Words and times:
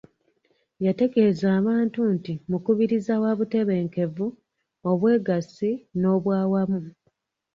Yategeeza 0.85 1.47
abantu 1.59 1.99
nti 2.15 2.33
mukubiriza 2.49 3.13
wa 3.23 3.31
butebenkevu, 3.37 4.27
obwegassi 4.89 5.71
n'obwawamu. 5.99 6.81